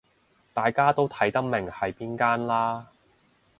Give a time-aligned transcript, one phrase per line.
[0.51, 2.87] 大家都睇得明係邊間啦